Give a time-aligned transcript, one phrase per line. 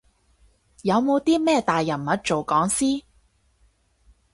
[0.81, 3.03] 有冇啲咩大人物做講師？